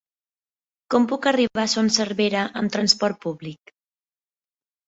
Com 0.95 1.03
puc 1.11 1.27
arribar 1.31 1.65
a 1.65 1.71
Son 1.75 1.91
Servera 1.97 2.47
amb 2.63 2.75
transport 2.79 3.23
públic? 3.27 3.75